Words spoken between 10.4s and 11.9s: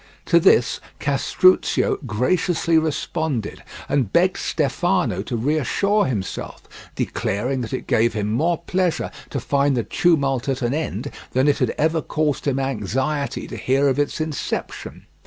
at an end than it had